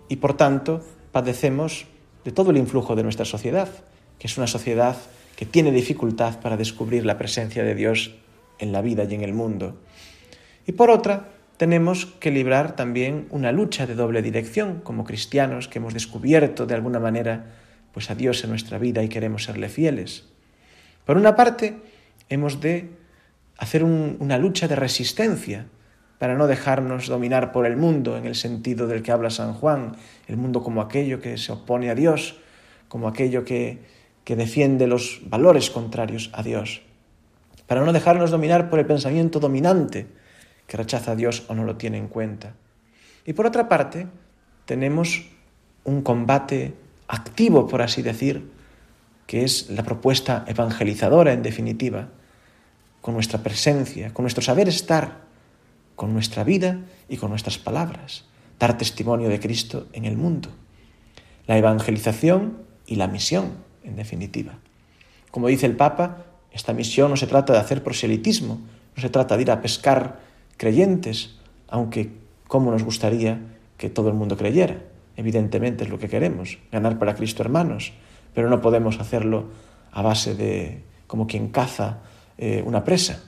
y 0.09 0.17
por 0.17 0.35
tanto 0.35 0.81
padecemos 1.11 1.85
de 2.23 2.31
todo 2.31 2.51
el 2.51 2.57
influjo 2.57 2.95
de 2.95 3.03
nuestra 3.03 3.25
sociedad, 3.25 3.69
que 4.19 4.27
es 4.27 4.37
una 4.37 4.47
sociedad 4.47 4.95
que 5.35 5.45
tiene 5.45 5.71
dificultad 5.71 6.39
para 6.39 6.57
descubrir 6.57 7.05
la 7.05 7.17
presencia 7.17 7.63
de 7.63 7.75
Dios 7.75 8.15
en 8.59 8.71
la 8.71 8.81
vida 8.81 9.03
y 9.03 9.13
en 9.15 9.21
el 9.23 9.33
mundo. 9.33 9.77
Y 10.65 10.73
por 10.73 10.89
otra, 10.89 11.29
tenemos 11.57 12.05
que 12.05 12.31
librar 12.31 12.75
también 12.75 13.27
una 13.29 13.51
lucha 13.51 13.85
de 13.85 13.95
doble 13.95 14.21
dirección 14.21 14.81
como 14.81 15.03
cristianos 15.03 15.67
que 15.67 15.79
hemos 15.79 15.93
descubierto 15.93 16.65
de 16.65 16.75
alguna 16.75 16.99
manera 16.99 17.53
pues 17.93 18.09
a 18.09 18.15
Dios 18.15 18.43
en 18.43 18.49
nuestra 18.49 18.79
vida 18.79 19.03
y 19.03 19.09
queremos 19.09 19.43
serle 19.43 19.69
fieles. 19.69 20.25
Por 21.05 21.17
una 21.17 21.35
parte, 21.35 21.77
hemos 22.29 22.59
de 22.59 22.89
hacer 23.57 23.83
un- 23.83 24.17
una 24.19 24.37
lucha 24.37 24.67
de 24.67 24.75
resistencia 24.75 25.67
para 26.23 26.35
no 26.35 26.47
dejarnos 26.47 27.07
dominar 27.07 27.51
por 27.51 27.65
el 27.65 27.75
mundo 27.75 28.15
en 28.15 28.25
el 28.25 28.35
sentido 28.35 28.87
del 28.87 29.03
que 29.03 29.11
habla 29.11 29.29
San 29.29 29.53
Juan, 29.53 29.97
el 30.25 30.37
mundo 30.37 30.63
como 30.63 30.79
aquello 30.79 31.19
que 31.19 31.35
se 31.35 31.51
opone 31.51 31.89
a 31.89 31.95
Dios, 31.95 32.39
como 32.87 33.09
aquello 33.09 33.43
que, 33.43 33.79
que 34.23 34.37
defiende 34.37 34.87
los 34.87 35.19
valores 35.25 35.69
contrarios 35.69 36.31
a 36.31 36.41
Dios, 36.41 36.81
para 37.67 37.83
no 37.83 37.91
dejarnos 37.91 38.31
dominar 38.31 38.69
por 38.69 38.79
el 38.79 38.85
pensamiento 38.85 39.41
dominante 39.41 40.07
que 40.65 40.77
rechaza 40.77 41.11
a 41.11 41.15
Dios 41.17 41.43
o 41.49 41.55
no 41.55 41.65
lo 41.65 41.75
tiene 41.75 41.97
en 41.97 42.07
cuenta. 42.07 42.53
Y 43.25 43.33
por 43.33 43.45
otra 43.45 43.67
parte, 43.67 44.07
tenemos 44.63 45.25
un 45.83 46.03
combate 46.03 46.73
activo, 47.09 47.67
por 47.67 47.81
así 47.81 48.01
decir, 48.01 48.49
que 49.27 49.43
es 49.43 49.69
la 49.69 49.83
propuesta 49.83 50.45
evangelizadora, 50.47 51.33
en 51.33 51.43
definitiva, 51.43 52.07
con 53.01 53.13
nuestra 53.13 53.43
presencia, 53.43 54.13
con 54.13 54.23
nuestro 54.23 54.41
saber 54.41 54.69
estar, 54.69 55.32
con 55.95 56.13
nuestra 56.13 56.43
vida 56.43 56.79
y 57.09 57.17
con 57.17 57.29
nuestras 57.29 57.57
palabras, 57.57 58.25
dar 58.59 58.77
testimonio 58.77 59.29
de 59.29 59.39
Cristo 59.39 59.87
en 59.93 60.05
el 60.05 60.17
mundo. 60.17 60.49
La 61.47 61.57
evangelización 61.57 62.57
y 62.85 62.95
la 62.95 63.07
misión, 63.07 63.51
en 63.83 63.95
definitiva. 63.95 64.53
Como 65.31 65.47
dice 65.47 65.65
el 65.65 65.75
Papa, 65.75 66.25
esta 66.51 66.73
misión 66.73 67.09
no 67.09 67.17
se 67.17 67.27
trata 67.27 67.53
de 67.53 67.59
hacer 67.59 67.83
proselitismo, 67.83 68.59
no 68.95 69.01
se 69.01 69.09
trata 69.09 69.35
de 69.35 69.43
ir 69.43 69.51
a 69.51 69.61
pescar 69.61 70.19
creyentes, 70.57 71.35
aunque 71.67 72.11
como 72.47 72.71
nos 72.71 72.83
gustaría 72.83 73.39
que 73.77 73.89
todo 73.89 74.09
el 74.09 74.15
mundo 74.15 74.37
creyera. 74.37 74.77
Evidentemente 75.17 75.83
es 75.83 75.89
lo 75.89 75.99
que 75.99 76.09
queremos, 76.09 76.59
ganar 76.71 76.99
para 76.99 77.15
Cristo 77.15 77.43
hermanos, 77.43 77.93
pero 78.33 78.49
no 78.49 78.61
podemos 78.61 78.99
hacerlo 78.99 79.49
a 79.91 80.01
base 80.01 80.35
de 80.35 80.83
como 81.07 81.27
quien 81.27 81.49
caza 81.49 81.99
eh, 82.37 82.63
una 82.65 82.83
presa. 82.83 83.23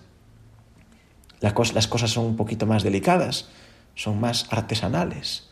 Las 1.45 1.87
cosas 1.87 2.09
son 2.09 2.25
un 2.25 2.35
poquito 2.35 2.65
más 2.65 2.81
delicadas, 2.81 3.49
son 3.93 4.19
más 4.19 4.47
artesanales. 4.49 5.47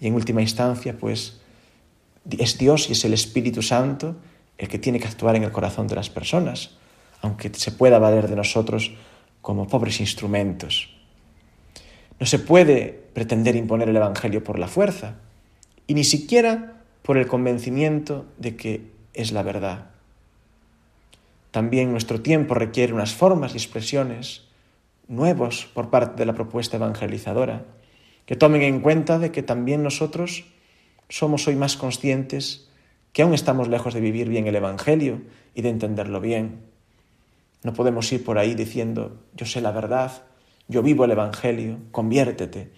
Y 0.00 0.06
en 0.06 0.14
última 0.14 0.40
instancia, 0.40 0.96
pues 0.98 1.38
es 2.30 2.56
Dios 2.56 2.88
y 2.88 2.92
es 2.92 3.04
el 3.04 3.12
Espíritu 3.12 3.60
Santo 3.60 4.16
el 4.56 4.68
que 4.68 4.78
tiene 4.78 4.98
que 4.98 5.06
actuar 5.06 5.36
en 5.36 5.42
el 5.42 5.52
corazón 5.52 5.86
de 5.86 5.96
las 5.96 6.08
personas. 6.08 6.70
aunque 7.20 7.50
se 7.54 7.72
pueda 7.72 7.98
valer 7.98 8.28
de 8.28 8.36
nosotros 8.36 8.92
como 9.40 9.66
pobres 9.66 9.98
instrumentos. 10.00 10.90
No 12.20 12.26
se 12.26 12.38
puede 12.38 13.08
pretender 13.14 13.56
imponer 13.56 13.88
el 13.88 13.96
Evangelio 13.96 14.44
por 14.44 14.58
la 14.58 14.68
fuerza 14.68 15.14
y 15.86 15.94
ni 15.94 16.04
siquiera 16.04 16.82
por 17.00 17.16
el 17.16 17.26
convencimiento 17.26 18.26
de 18.36 18.56
que 18.56 18.90
es 19.14 19.32
la 19.32 19.42
verdad. 19.42 19.86
También 21.50 21.92
nuestro 21.92 22.20
tiempo 22.20 22.52
requiere 22.52 22.92
unas 22.92 23.14
formas 23.14 23.54
y 23.54 23.56
expresiones 23.56 24.44
nuevos 25.08 25.66
por 25.72 25.90
parte 25.90 26.16
de 26.16 26.26
la 26.26 26.34
propuesta 26.34 26.76
evangelizadora, 26.76 27.64
que 28.26 28.36
tomen 28.36 28.62
en 28.62 28.80
cuenta 28.80 29.18
de 29.18 29.30
que 29.30 29.42
también 29.42 29.82
nosotros 29.82 30.44
somos 31.08 31.46
hoy 31.46 31.56
más 31.56 31.76
conscientes 31.76 32.68
que 33.14 33.22
aún 33.22 33.32
estamos 33.32 33.68
lejos 33.68 33.94
de 33.94 34.00
vivir 34.00 34.28
bien 34.28 34.48
el 34.48 34.56
Evangelio 34.56 35.22
y 35.54 35.62
de 35.62 35.68
entenderlo 35.68 36.20
bien. 36.20 36.62
No 37.62 37.72
podemos 37.72 38.12
ir 38.12 38.24
por 38.24 38.38
ahí 38.38 38.54
diciendo, 38.54 39.22
yo 39.34 39.46
sé 39.46 39.60
la 39.60 39.70
verdad, 39.70 40.24
yo 40.66 40.82
vivo 40.82 41.04
el 41.04 41.12
Evangelio, 41.12 41.78
conviértete. 41.92 42.72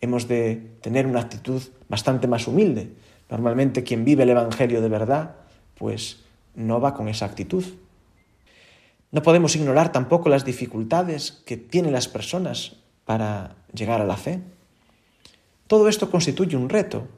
Hemos 0.00 0.26
de 0.26 0.56
tener 0.80 1.06
una 1.06 1.20
actitud 1.20 1.62
bastante 1.88 2.26
más 2.26 2.48
humilde. 2.48 2.94
Normalmente 3.28 3.84
quien 3.84 4.04
vive 4.06 4.22
el 4.22 4.30
Evangelio 4.30 4.80
de 4.80 4.88
verdad, 4.88 5.36
pues 5.76 6.24
no 6.54 6.80
va 6.80 6.94
con 6.94 7.08
esa 7.08 7.26
actitud. 7.26 7.64
No 9.12 9.22
podemos 9.22 9.54
ignorar 9.54 9.92
tampoco 9.92 10.28
las 10.28 10.44
dificultades 10.44 11.42
que 11.46 11.56
tienen 11.56 11.92
las 11.92 12.08
personas 12.08 12.76
para 13.04 13.56
llegar 13.72 14.00
a 14.00 14.06
la 14.06 14.16
fe. 14.16 14.40
Todo 15.68 15.88
esto 15.88 16.10
constituye 16.10 16.56
un 16.56 16.68
reto, 16.68 17.08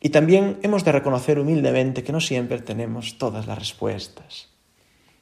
y 0.00 0.10
también 0.10 0.58
hemos 0.62 0.84
de 0.84 0.92
reconocer 0.92 1.40
humildemente 1.40 2.04
que 2.04 2.12
no 2.12 2.20
siempre 2.20 2.60
tenemos 2.60 3.18
todas 3.18 3.46
las 3.46 3.58
respuestas. 3.58 4.48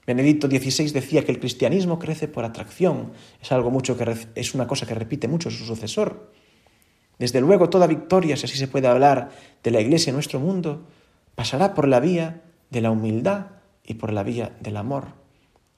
Benedicto 0.06 0.48
XVI 0.48 0.90
decía 0.90 1.24
que 1.24 1.32
el 1.32 1.40
cristianismo 1.40 1.98
crece 1.98 2.28
por 2.28 2.44
atracción, 2.44 3.12
es 3.40 3.50
algo 3.52 3.70
mucho 3.70 3.96
que 3.96 4.16
es 4.34 4.54
una 4.54 4.66
cosa 4.66 4.86
que 4.86 4.94
repite 4.94 5.28
mucho 5.28 5.50
su 5.50 5.64
sucesor. 5.64 6.30
Desde 7.18 7.40
luego 7.40 7.70
toda 7.70 7.86
victoria, 7.86 8.36
si 8.36 8.44
así 8.44 8.58
se 8.58 8.68
puede 8.68 8.86
hablar, 8.86 9.30
de 9.62 9.70
la 9.70 9.80
Iglesia 9.80 10.10
en 10.10 10.16
nuestro 10.16 10.38
mundo, 10.38 10.86
pasará 11.34 11.74
por 11.74 11.88
la 11.88 11.98
vía 11.98 12.42
de 12.70 12.82
la 12.82 12.90
humildad 12.90 13.46
y 13.82 13.94
por 13.94 14.12
la 14.12 14.22
vía 14.22 14.54
del 14.60 14.76
amor, 14.76 15.25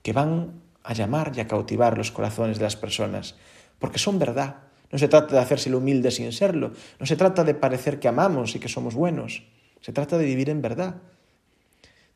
que 0.08 0.14
van 0.14 0.62
a 0.84 0.94
llamar 0.94 1.32
y 1.36 1.40
a 1.40 1.46
cautivar 1.46 1.98
los 1.98 2.10
corazones 2.10 2.56
de 2.56 2.64
las 2.64 2.76
personas, 2.76 3.34
porque 3.78 3.98
son 3.98 4.18
verdad, 4.18 4.56
no 4.90 4.96
se 4.96 5.06
trata 5.06 5.34
de 5.34 5.38
hacerse 5.42 5.68
el 5.68 5.74
humilde 5.74 6.10
sin 6.10 6.32
serlo, 6.32 6.72
no 6.98 7.04
se 7.04 7.14
trata 7.14 7.44
de 7.44 7.52
parecer 7.52 8.00
que 8.00 8.08
amamos 8.08 8.54
y 8.54 8.58
que 8.58 8.70
somos 8.70 8.94
buenos, 8.94 9.42
se 9.82 9.92
trata 9.92 10.16
de 10.16 10.24
vivir 10.24 10.48
en 10.48 10.62
verdad. 10.62 10.94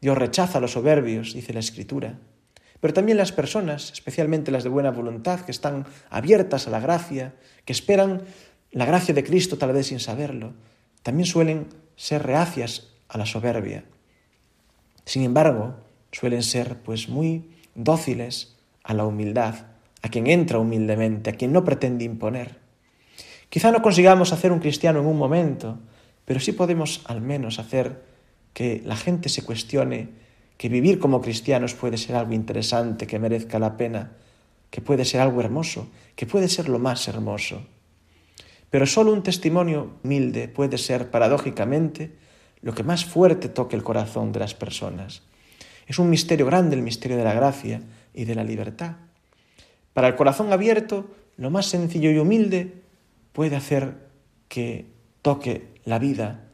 Dios 0.01 0.17
rechaza 0.17 0.57
a 0.57 0.63
los 0.63 0.73
soberbios, 0.73 1.35
dice 1.35 1.53
la 1.53 1.61
Escritura, 1.61 2.19
pero 2.81 2.95
también 2.95 3.19
las 3.19 3.31
personas, 3.31 3.93
especialmente 3.93 4.51
las 4.51 4.65
de 4.65 4.71
buena 4.71 4.91
voluntad, 4.91 5.41
que 5.41 5.53
están 5.53 5.85
abiertas 6.09 6.67
a 6.67 6.71
la 6.71 6.81
gracia, 6.81 7.35
que 7.67 7.75
esperan 7.75 8.23
la 8.71 8.87
gracia 8.87 9.13
de 9.13 9.23
Cristo 9.23 9.59
tal 9.59 9.75
vez 9.75 9.89
sin 9.89 10.01
saberlo, 10.01 10.55
también 11.03 11.27
suelen 11.27 11.67
ser 11.97 12.23
reacias 12.23 12.95
a 13.11 13.19
la 13.19 13.27
soberbia. 13.27 13.85
Sin 15.05 15.25
embargo, 15.25 15.75
suelen 16.11 16.43
ser 16.43 16.79
pues 16.79 17.11
muy 17.11 17.52
dóciles 17.75 18.57
a 18.83 18.95
la 18.95 19.05
humildad, 19.05 19.67
a 20.03 20.09
quien 20.09 20.27
entra 20.27 20.59
humildemente, 20.59 21.31
a 21.31 21.35
quien 21.35 21.53
no 21.53 21.65
pretende 21.65 22.05
imponer. 22.05 22.59
Quizá 23.49 23.71
no 23.71 23.83
consigamos 23.83 24.33
hacer 24.33 24.51
un 24.51 24.61
cristiano 24.61 25.01
en 25.01 25.07
un 25.07 25.19
momento, 25.19 25.79
pero 26.25 26.41
sí 26.41 26.53
podemos 26.53 27.03
al 27.07 27.21
menos 27.21 27.59
hacer 27.59 28.03
que 28.53 28.83
la 28.85 28.97
gente 28.97 29.29
se 29.29 29.45
cuestione 29.45 30.11
que 30.57 30.69
vivir 30.69 30.99
como 30.99 31.21
cristianos 31.21 31.75
puede 31.75 31.97
ser 31.97 32.17
algo 32.17 32.35
interesante, 32.35 33.07
que 33.07 33.19
merezca 33.19 33.59
la 33.59 33.77
pena, 33.77 34.13
que 34.71 34.81
puede 34.81 35.05
ser 35.05 35.21
algo 35.21 35.41
hermoso, 35.41 35.89
que 36.15 36.27
puede 36.27 36.49
ser 36.49 36.69
lo 36.69 36.79
más 36.79 37.09
hermoso. 37.09 37.63
Pero 38.71 38.87
solo 38.87 39.13
un 39.13 39.23
testimonio 39.23 39.97
humilde 40.03 40.49
puede 40.49 40.79
ser, 40.79 41.11
paradójicamente, 41.11 42.17
lo 42.63 42.75
que 42.75 42.85
más 42.85 43.05
fuerte 43.05 43.49
toque 43.49 43.77
el 43.77 43.83
corazón 43.83 44.33
de 44.33 44.41
las 44.41 44.55
personas. 44.55 45.23
Es 45.87 45.99
un 45.99 46.11
misterio 46.11 46.47
grande 46.47 46.77
el 46.77 46.83
misterio 46.83 47.17
de 47.17 47.25
la 47.25 47.35
gracia 47.35 47.83
y 48.15 48.25
de 48.25 48.35
la 48.35 48.45
libertad. 48.45 48.97
Para 49.93 50.09
el 50.09 50.17
corazón 50.17 50.53
abierto, 50.53 51.07
lo 51.37 51.51
más 51.51 51.67
sencillo 51.67 52.11
y 52.11 52.19
humilde 52.19 52.83
puede 53.33 53.57
hacer 53.57 53.95
que 54.49 54.87
toque 55.23 55.69
la 55.85 55.99
vida 55.99 56.45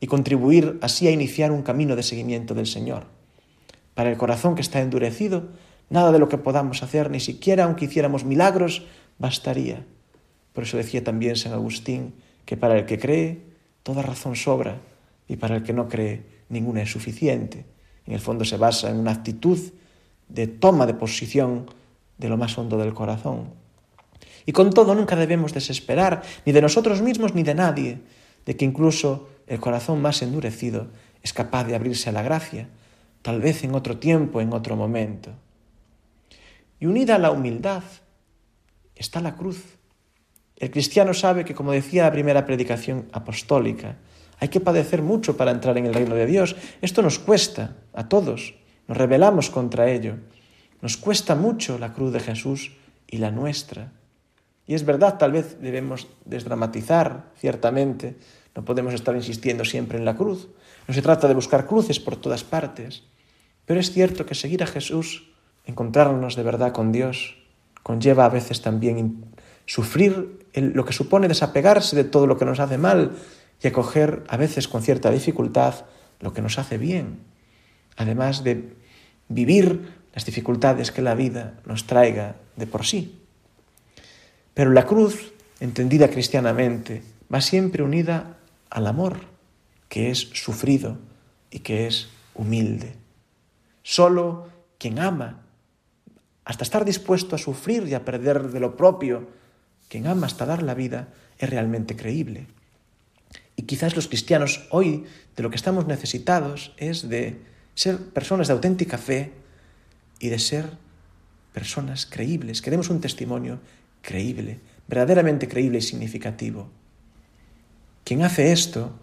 y 0.00 0.06
contribuir 0.06 0.78
así 0.80 1.08
a 1.08 1.10
iniciar 1.10 1.50
un 1.52 1.62
camino 1.62 1.96
de 1.96 2.02
seguimiento 2.02 2.54
del 2.54 2.66
Señor. 2.66 3.06
Para 3.94 4.10
el 4.10 4.16
corazón 4.16 4.54
que 4.54 4.62
está 4.62 4.80
endurecido, 4.80 5.48
nada 5.90 6.12
de 6.12 6.18
lo 6.18 6.28
que 6.28 6.38
podamos 6.38 6.82
hacer, 6.82 7.10
ni 7.10 7.20
siquiera 7.20 7.64
aunque 7.64 7.86
hiciéramos 7.86 8.24
milagros, 8.24 8.86
bastaría. 9.18 9.84
Por 10.52 10.64
eso 10.64 10.76
decía 10.76 11.02
también 11.02 11.36
San 11.36 11.52
Agustín 11.52 12.14
que 12.44 12.56
para 12.56 12.78
el 12.78 12.86
que 12.86 12.98
cree, 12.98 13.42
toda 13.82 14.02
razón 14.02 14.36
sobra, 14.36 14.78
y 15.28 15.36
para 15.36 15.56
el 15.56 15.62
que 15.62 15.72
no 15.72 15.88
cree, 15.88 16.22
ninguna 16.48 16.82
es 16.82 16.90
suficiente. 16.90 17.64
En 18.08 18.14
el 18.14 18.20
fondo 18.20 18.46
se 18.46 18.56
basa 18.56 18.88
en 18.88 18.96
una 18.96 19.12
actitud 19.12 19.58
de 20.28 20.46
toma 20.46 20.86
de 20.86 20.94
posición 20.94 21.66
de 22.16 22.30
lo 22.30 22.38
más 22.38 22.56
hondo 22.56 22.78
del 22.78 22.94
corazón. 22.94 23.50
Y 24.46 24.52
con 24.52 24.70
todo 24.70 24.94
nunca 24.94 25.14
debemos 25.14 25.52
desesperar, 25.52 26.22
ni 26.46 26.52
de 26.52 26.62
nosotros 26.62 27.02
mismos 27.02 27.34
ni 27.34 27.42
de 27.42 27.54
nadie, 27.54 28.00
de 28.46 28.56
que 28.56 28.64
incluso 28.64 29.28
el 29.46 29.60
corazón 29.60 30.00
más 30.00 30.22
endurecido 30.22 30.86
es 31.22 31.34
capaz 31.34 31.64
de 31.64 31.74
abrirse 31.74 32.08
a 32.08 32.12
la 32.12 32.22
gracia, 32.22 32.70
tal 33.20 33.42
vez 33.42 33.62
en 33.62 33.74
otro 33.74 33.98
tiempo, 33.98 34.40
en 34.40 34.54
otro 34.54 34.74
momento. 34.74 35.30
Y 36.80 36.86
unida 36.86 37.16
a 37.16 37.18
la 37.18 37.30
humildad 37.30 37.82
está 38.96 39.20
la 39.20 39.36
cruz. 39.36 39.76
El 40.56 40.70
cristiano 40.70 41.12
sabe 41.12 41.44
que, 41.44 41.54
como 41.54 41.72
decía 41.72 42.04
la 42.04 42.12
primera 42.12 42.46
predicación 42.46 43.06
apostólica, 43.12 43.96
hay 44.40 44.48
que 44.48 44.60
padecer 44.60 45.02
mucho 45.02 45.36
para 45.36 45.50
entrar 45.50 45.76
en 45.78 45.86
el 45.86 45.94
reino 45.94 46.14
de 46.14 46.26
Dios. 46.26 46.56
Esto 46.80 47.02
nos 47.02 47.18
cuesta 47.18 47.76
a 47.92 48.08
todos, 48.08 48.54
nos 48.86 48.96
rebelamos 48.96 49.50
contra 49.50 49.90
ello. 49.90 50.16
Nos 50.80 50.96
cuesta 50.96 51.34
mucho 51.34 51.78
la 51.78 51.92
cruz 51.92 52.12
de 52.12 52.20
Jesús 52.20 52.72
y 53.06 53.18
la 53.18 53.30
nuestra. 53.30 53.92
Y 54.66 54.74
es 54.74 54.84
verdad, 54.84 55.18
tal 55.18 55.32
vez 55.32 55.60
debemos 55.60 56.06
desdramatizar, 56.24 57.32
ciertamente, 57.36 58.16
no 58.54 58.64
podemos 58.64 58.94
estar 58.94 59.16
insistiendo 59.16 59.64
siempre 59.64 59.98
en 59.98 60.04
la 60.04 60.16
cruz. 60.16 60.48
No 60.86 60.94
se 60.94 61.02
trata 61.02 61.26
de 61.26 61.34
buscar 61.34 61.66
cruces 61.66 61.98
por 61.98 62.16
todas 62.16 62.44
partes, 62.44 63.02
pero 63.64 63.80
es 63.80 63.92
cierto 63.92 64.24
que 64.24 64.34
seguir 64.34 64.62
a 64.62 64.66
Jesús, 64.66 65.30
encontrarnos 65.64 66.36
de 66.36 66.42
verdad 66.42 66.72
con 66.72 66.92
Dios, 66.92 67.36
conlleva 67.82 68.26
a 68.26 68.30
veces 68.30 68.62
también 68.62 69.24
sufrir 69.66 70.46
lo 70.54 70.84
que 70.84 70.92
supone 70.92 71.28
desapegarse 71.28 71.96
de 71.96 72.04
todo 72.04 72.26
lo 72.26 72.36
que 72.36 72.44
nos 72.44 72.60
hace 72.60 72.78
mal 72.78 73.12
y 73.62 73.68
acoger 73.68 74.24
a 74.28 74.36
veces 74.36 74.68
con 74.68 74.82
cierta 74.82 75.10
dificultad 75.10 75.86
lo 76.20 76.32
que 76.32 76.42
nos 76.42 76.58
hace 76.58 76.78
bien, 76.78 77.20
además 77.96 78.44
de 78.44 78.74
vivir 79.28 79.92
las 80.14 80.24
dificultades 80.24 80.90
que 80.90 81.02
la 81.02 81.14
vida 81.14 81.60
nos 81.64 81.86
traiga 81.86 82.36
de 82.56 82.66
por 82.66 82.84
sí. 82.84 83.20
Pero 84.54 84.72
la 84.72 84.86
cruz, 84.86 85.32
entendida 85.60 86.08
cristianamente, 86.08 87.02
va 87.32 87.40
siempre 87.40 87.82
unida 87.82 88.38
al 88.70 88.86
amor, 88.86 89.20
que 89.88 90.10
es 90.10 90.30
sufrido 90.34 90.98
y 91.50 91.60
que 91.60 91.86
es 91.86 92.08
humilde. 92.34 92.94
Solo 93.82 94.48
quien 94.78 94.98
ama, 94.98 95.40
hasta 96.44 96.64
estar 96.64 96.84
dispuesto 96.84 97.36
a 97.36 97.38
sufrir 97.38 97.86
y 97.88 97.94
a 97.94 98.04
perder 98.04 98.48
de 98.48 98.60
lo 98.60 98.76
propio, 98.76 99.28
quien 99.88 100.06
ama 100.06 100.26
hasta 100.26 100.46
dar 100.46 100.62
la 100.62 100.74
vida, 100.74 101.08
es 101.38 101.50
realmente 101.50 101.94
creíble. 101.96 102.46
Y 103.58 103.62
quizás 103.62 103.96
los 103.96 104.06
cristianos 104.06 104.68
hoy 104.70 105.04
de 105.36 105.42
lo 105.42 105.50
que 105.50 105.56
estamos 105.56 105.88
necesitados 105.88 106.72
es 106.76 107.08
de 107.08 107.40
ser 107.74 107.98
personas 107.98 108.46
de 108.46 108.54
auténtica 108.54 108.98
fe 108.98 109.32
y 110.20 110.28
de 110.28 110.38
ser 110.38 110.70
personas 111.52 112.06
creíbles, 112.06 112.62
que 112.62 112.70
demos 112.70 112.88
un 112.88 113.00
testimonio 113.00 113.58
creíble, 114.00 114.60
verdaderamente 114.86 115.48
creíble 115.48 115.78
y 115.78 115.82
significativo. 115.82 116.70
Quien 118.04 118.22
hace 118.22 118.52
esto, 118.52 118.96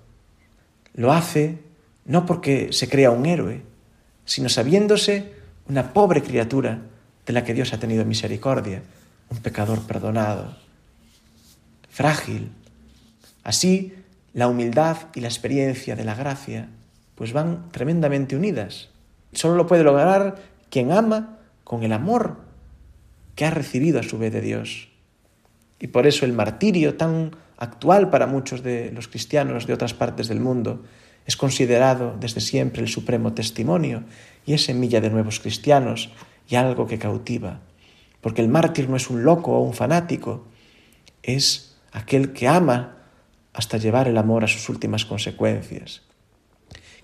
lo 0.93 1.11
hace 1.11 1.59
no 2.05 2.25
porque 2.25 2.71
se 2.71 2.87
crea 2.87 3.11
un 3.11 3.25
héroe, 3.25 3.61
sino 4.23 4.47
sabiéndose 4.47 5.33
una 5.67 5.91
pobre 5.91 6.23
criatura 6.23 6.79
de 7.25 7.33
la 7.33 7.43
que 7.43 7.53
Dios 7.53 7.73
ha 7.73 7.79
tenido 7.79 8.05
misericordia, 8.05 8.83
un 9.29 9.39
pecador 9.39 9.81
perdonado, 9.81 10.55
frágil. 11.89 12.51
Así, 13.43 13.93
la 14.35 14.49
humildad 14.49 14.97
y 15.15 15.21
la 15.21 15.29
experiencia 15.29 15.95
de 15.95 16.03
la 16.03 16.13
gracia 16.13 16.67
pues 17.15 17.31
van 17.31 17.69
tremendamente 17.71 18.35
unidas. 18.35 18.89
Solo 19.31 19.55
lo 19.55 19.65
puede 19.65 19.85
lograr 19.85 20.35
quien 20.69 20.91
ama 20.91 21.39
con 21.63 21.83
el 21.83 21.93
amor 21.93 22.41
que 23.35 23.45
ha 23.45 23.49
recibido 23.49 23.97
a 24.01 24.03
su 24.03 24.17
vez 24.17 24.33
de 24.33 24.41
Dios. 24.41 24.89
Y 25.79 25.87
por 25.87 26.05
eso 26.05 26.25
el 26.25 26.33
martirio 26.33 26.95
tan 26.95 27.31
actual 27.57 28.09
para 28.09 28.27
muchos 28.27 28.61
de 28.61 28.91
los 28.91 29.07
cristianos 29.07 29.67
de 29.67 29.73
otras 29.73 29.93
partes 29.93 30.27
del 30.27 30.41
mundo 30.41 30.83
es 31.25 31.37
considerado 31.37 32.17
desde 32.19 32.41
siempre 32.41 32.81
el 32.81 32.89
supremo 32.89 33.31
testimonio 33.31 34.03
y 34.45 34.53
es 34.53 34.65
semilla 34.65 34.99
de 34.99 35.11
nuevos 35.11 35.39
cristianos 35.39 36.11
y 36.49 36.55
algo 36.55 36.87
que 36.87 36.99
cautiva. 36.99 37.61
Porque 38.19 38.41
el 38.41 38.49
mártir 38.49 38.89
no 38.89 38.97
es 38.97 39.09
un 39.09 39.23
loco 39.23 39.53
o 39.53 39.61
un 39.61 39.73
fanático, 39.73 40.43
es 41.23 41.77
aquel 41.93 42.33
que 42.33 42.49
ama 42.49 42.94
hasta 43.55 43.77
llevar 43.77 44.07
el 44.09 44.17
amor 44.17 44.43
a 44.43 44.47
sus 44.47 44.67
últimas 44.67 45.05
consecuencias. 45.05 46.01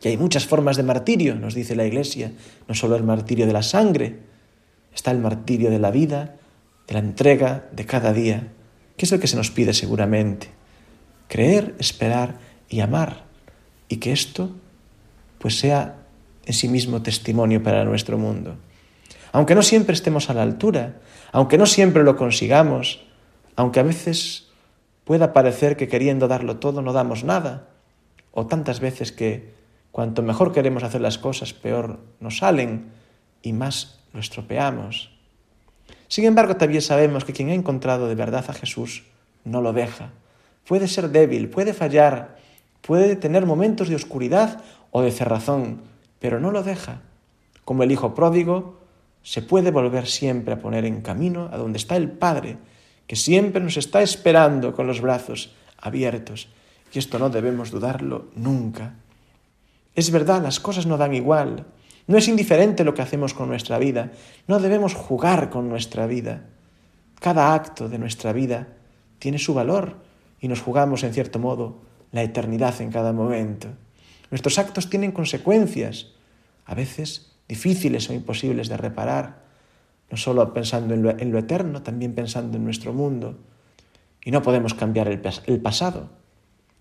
Y 0.03 0.09
hay 0.09 0.17
muchas 0.17 0.45
formas 0.45 0.75
de 0.75 0.83
martirio, 0.83 1.35
nos 1.35 1.55
dice 1.55 1.75
la 1.75 1.85
Iglesia, 1.85 2.33
no 2.67 2.75
solo 2.75 2.97
el 2.97 3.03
martirio 3.03 3.47
de 3.47 3.53
la 3.53 3.63
sangre, 3.63 4.19
está 4.93 5.11
el 5.11 5.19
martirio 5.19 5.71
de 5.71 5.79
la 5.79 5.91
vida, 5.91 6.35
de 6.87 6.93
la 6.93 6.99
entrega 6.99 7.69
de 7.71 7.85
cada 7.85 8.11
día, 8.11 8.51
que 8.97 9.05
es 9.05 9.11
el 9.11 9.21
que 9.21 9.27
se 9.27 9.37
nos 9.37 9.49
pide 9.49 9.73
seguramente. 9.73 10.49
Creer, 11.29 11.75
esperar 11.79 12.39
y 12.67 12.81
amar, 12.81 13.23
y 13.87 13.97
que 13.97 14.11
esto 14.11 14.51
pues 15.37 15.57
sea 15.57 15.95
en 16.45 16.53
sí 16.53 16.67
mismo 16.67 17.01
testimonio 17.01 17.63
para 17.63 17.85
nuestro 17.85 18.17
mundo. 18.17 18.57
Aunque 19.31 19.55
no 19.55 19.61
siempre 19.61 19.93
estemos 19.93 20.29
a 20.29 20.33
la 20.33 20.41
altura, 20.41 20.99
aunque 21.31 21.57
no 21.57 21.65
siempre 21.65 22.03
lo 22.03 22.17
consigamos, 22.17 23.01
aunque 23.55 23.79
a 23.79 23.83
veces 23.83 24.50
pueda 25.11 25.33
parecer 25.33 25.75
que 25.75 25.89
queriendo 25.89 26.29
darlo 26.29 26.55
todo 26.55 26.81
no 26.81 26.93
damos 26.93 27.25
nada, 27.25 27.67
o 28.31 28.47
tantas 28.47 28.79
veces 28.79 29.11
que 29.11 29.51
cuanto 29.91 30.23
mejor 30.23 30.53
queremos 30.53 30.83
hacer 30.83 31.01
las 31.01 31.17
cosas, 31.17 31.51
peor 31.51 31.99
nos 32.21 32.37
salen 32.37 32.85
y 33.41 33.51
más 33.51 33.99
lo 34.13 34.21
estropeamos. 34.21 35.11
Sin 36.07 36.23
embargo, 36.23 36.55
también 36.55 36.81
sabemos 36.81 37.25
que 37.25 37.33
quien 37.33 37.49
ha 37.49 37.53
encontrado 37.53 38.07
de 38.07 38.15
verdad 38.15 38.45
a 38.47 38.53
Jesús 38.53 39.03
no 39.43 39.59
lo 39.59 39.73
deja. 39.73 40.11
Puede 40.65 40.87
ser 40.87 41.09
débil, 41.09 41.49
puede 41.49 41.73
fallar, 41.73 42.37
puede 42.79 43.17
tener 43.17 43.45
momentos 43.45 43.89
de 43.89 43.95
oscuridad 43.95 44.63
o 44.91 45.01
de 45.01 45.11
cerrazón, 45.11 45.81
pero 46.19 46.39
no 46.39 46.51
lo 46.51 46.63
deja. 46.63 47.01
Como 47.65 47.83
el 47.83 47.91
Hijo 47.91 48.15
pródigo, 48.15 48.79
se 49.23 49.41
puede 49.41 49.71
volver 49.71 50.07
siempre 50.07 50.53
a 50.53 50.61
poner 50.61 50.85
en 50.85 51.01
camino 51.01 51.49
a 51.51 51.57
donde 51.57 51.79
está 51.79 51.97
el 51.97 52.09
Padre, 52.09 52.59
que 53.11 53.17
siempre 53.17 53.61
nos 53.61 53.75
está 53.75 54.01
esperando 54.01 54.71
con 54.71 54.87
los 54.87 55.01
brazos 55.01 55.51
abiertos. 55.77 56.47
Y 56.93 56.99
esto 56.99 57.19
no 57.19 57.29
debemos 57.29 57.69
dudarlo 57.69 58.31
nunca. 58.35 58.95
Es 59.93 60.11
verdad, 60.11 60.41
las 60.41 60.61
cosas 60.61 60.85
no 60.85 60.95
dan 60.95 61.13
igual. 61.13 61.65
No 62.07 62.17
es 62.17 62.29
indiferente 62.29 62.85
lo 62.85 62.93
que 62.93 63.01
hacemos 63.01 63.33
con 63.33 63.49
nuestra 63.49 63.79
vida. 63.79 64.13
No 64.47 64.61
debemos 64.61 64.93
jugar 64.93 65.49
con 65.49 65.67
nuestra 65.67 66.07
vida. 66.07 66.45
Cada 67.19 67.53
acto 67.53 67.89
de 67.89 67.99
nuestra 67.99 68.31
vida 68.31 68.69
tiene 69.19 69.39
su 69.39 69.53
valor 69.53 69.97
y 70.39 70.47
nos 70.47 70.61
jugamos, 70.61 71.03
en 71.03 71.13
cierto 71.13 71.37
modo, 71.37 71.81
la 72.13 72.23
eternidad 72.23 72.79
en 72.79 72.93
cada 72.93 73.11
momento. 73.11 73.67
Nuestros 74.29 74.57
actos 74.57 74.89
tienen 74.89 75.11
consecuencias, 75.11 76.13
a 76.65 76.75
veces 76.75 77.33
difíciles 77.49 78.09
o 78.09 78.13
imposibles 78.13 78.69
de 78.69 78.77
reparar, 78.77 79.40
no 80.11 80.17
solo 80.17 80.53
pensando 80.53 80.93
en 80.93 81.31
lo, 81.31 81.39
eterno, 81.39 81.81
también 81.81 82.13
pensando 82.13 82.57
en 82.57 82.65
nuestro 82.65 82.93
mundo. 82.93 83.39
Y 84.23 84.31
no 84.31 84.41
podemos 84.41 84.73
cambiar 84.73 85.07
el, 85.07 85.21
el 85.45 85.59
pasado. 85.61 86.09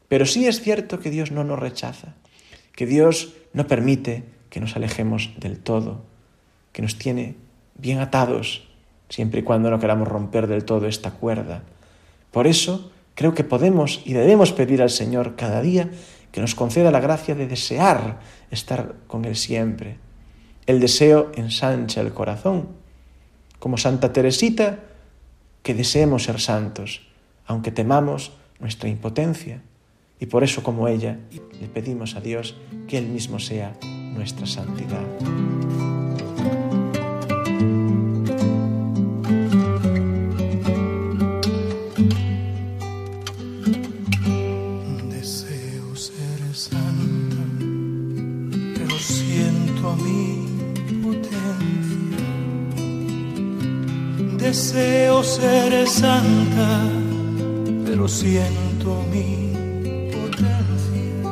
Pero 0.08 0.26
sí 0.26 0.46
es 0.46 0.60
cierto 0.60 0.98
que 0.98 1.10
Dios 1.10 1.30
no 1.30 1.44
nos 1.44 1.58
rechaza, 1.58 2.14
que 2.74 2.86
Dios 2.86 3.34
no 3.52 3.66
permite 3.66 4.24
que 4.50 4.60
nos 4.60 4.74
alejemos 4.76 5.30
del 5.38 5.60
todo, 5.60 6.02
que 6.72 6.82
nos 6.82 6.98
tiene 6.98 7.36
bien 7.76 8.00
atados, 8.00 8.68
siempre 9.08 9.40
y 9.40 9.42
cuando 9.42 9.70
no 9.70 9.78
queramos 9.78 10.08
romper 10.08 10.48
del 10.48 10.64
todo 10.64 10.86
esta 10.86 11.12
cuerda. 11.12 11.62
Por 12.32 12.46
eso 12.46 12.90
creo 13.14 13.34
que 13.34 13.44
podemos 13.44 14.02
y 14.04 14.12
debemos 14.12 14.52
pedir 14.52 14.82
al 14.82 14.90
Señor 14.90 15.36
cada 15.36 15.62
día 15.62 15.90
que 16.32 16.40
nos 16.40 16.54
conceda 16.54 16.90
la 16.90 17.00
gracia 17.00 17.34
de 17.34 17.46
desear 17.46 18.20
estar 18.50 18.94
con 19.06 19.24
Él 19.24 19.36
siempre. 19.36 19.98
El 20.66 20.80
deseo 20.80 21.32
ensancha 21.34 22.00
el 22.00 22.12
corazón. 22.12 22.79
Como 23.60 23.78
Santa 23.78 24.12
Teresita, 24.12 24.80
que 25.62 25.74
deseemos 25.74 26.24
ser 26.24 26.40
santos, 26.40 27.06
aunque 27.46 27.70
temamos 27.70 28.32
nuestra 28.58 28.88
impotencia. 28.88 29.62
Y 30.18 30.26
por 30.26 30.42
eso, 30.42 30.62
como 30.62 30.88
ella, 30.88 31.18
le 31.60 31.68
pedimos 31.68 32.16
a 32.16 32.20
Dios 32.20 32.56
que 32.88 32.98
Él 32.98 33.06
mismo 33.06 33.38
sea 33.38 33.76
nuestra 34.14 34.46
santidad. 34.46 35.06
Santa, 56.00 56.70
pero 57.84 58.08
siento 58.08 59.04
mi 59.12 59.52
potencia. 60.14 61.28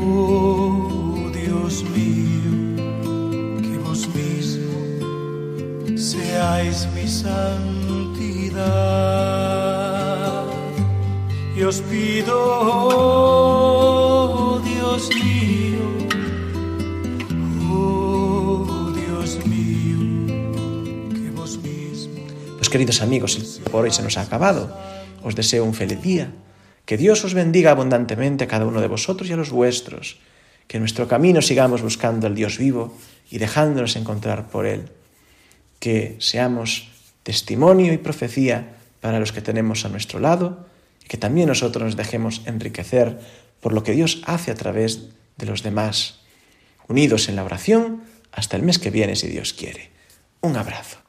oh 0.02 1.30
Dios 1.34 1.84
mío, 1.96 2.54
que 3.66 3.76
vos 3.86 4.02
mismo 4.20 4.78
seáis 5.98 6.88
mi 6.96 7.06
santidad. 7.06 8.60
Y 11.58 11.64
os 11.64 11.82
pido, 11.82 12.36
oh 12.62 13.29
queridos 22.70 23.02
amigos, 23.02 23.62
por 23.72 23.84
hoy 23.84 23.92
se 23.92 24.04
nos 24.04 24.18
ha 24.18 24.22
acabado. 24.22 24.76
Os 25.24 25.36
deseo 25.36 25.66
un 25.66 25.74
feliz 25.74 26.02
día. 26.02 26.32
Que 26.86 26.98
Dios 26.98 27.24
os 27.24 27.34
bendiga 27.34 27.72
abundantemente 27.72 28.44
a 28.44 28.48
cada 28.48 28.66
uno 28.66 28.82
de 28.82 28.88
vosotros 28.88 29.30
y 29.30 29.34
a 29.34 29.38
los 29.38 29.52
vuestros. 29.52 30.20
Que 30.68 30.78
en 30.78 30.82
nuestro 30.84 31.08
camino 31.08 31.42
sigamos 31.42 31.82
buscando 31.82 32.28
al 32.28 32.36
Dios 32.36 32.58
vivo 32.58 32.96
y 33.30 33.38
dejándonos 33.38 33.96
encontrar 33.96 34.50
por 34.50 34.66
Él. 34.66 34.90
Que 35.80 36.16
seamos 36.20 36.90
testimonio 37.24 37.94
y 37.94 37.98
profecía 37.98 38.78
para 39.02 39.20
los 39.20 39.32
que 39.32 39.42
tenemos 39.42 39.86
a 39.86 39.90
nuestro 39.90 40.20
lado 40.20 40.66
y 41.04 41.08
que 41.08 41.18
también 41.18 41.48
nosotros 41.48 41.84
nos 41.84 41.96
dejemos 41.96 42.42
enriquecer 42.46 43.20
por 43.62 43.74
lo 43.74 43.84
que 43.84 43.94
Dios 43.94 44.22
hace 44.26 44.52
a 44.52 44.56
través 44.56 45.10
de 45.38 45.46
los 45.46 45.64
demás. 45.64 46.20
Unidos 46.88 47.30
en 47.30 47.36
la 47.36 47.44
oración 47.44 48.04
hasta 48.32 48.58
el 48.58 48.64
mes 48.64 48.80
que 48.80 48.92
viene 48.92 49.16
si 49.16 49.28
Dios 49.28 49.54
quiere. 49.54 49.92
Un 50.42 50.56
abrazo. 50.56 51.09